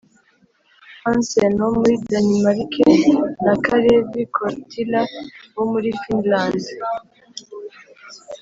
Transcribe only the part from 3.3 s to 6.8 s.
na Kalevi Korttila wo muri Finilande